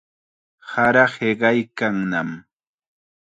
Sara 0.69 1.03
hiqaykannam. 1.13 2.29